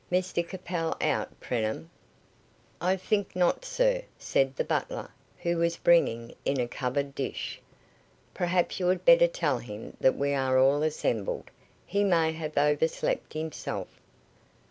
Mr 0.11 0.41
Capel 0.49 0.97
out, 0.99 1.39
Preenham?" 1.39 1.87
"I 2.81 2.95
think 2.97 3.35
not, 3.35 3.63
sir," 3.63 4.01
said 4.17 4.55
the 4.55 4.63
butler, 4.63 5.11
who 5.43 5.57
was 5.57 5.77
bringing 5.77 6.33
in 6.43 6.59
a 6.59 6.67
covered 6.67 7.13
dish. 7.13 7.61
"Perhaps 8.33 8.79
you 8.79 8.87
had 8.87 9.05
better 9.05 9.27
tell 9.27 9.59
him 9.59 9.95
that 9.99 10.15
we 10.17 10.33
are 10.33 10.57
all 10.57 10.81
assembled. 10.81 11.51
He 11.85 12.03
may 12.03 12.31
have 12.31 12.57
overslept 12.57 13.33
himself." 13.33 14.01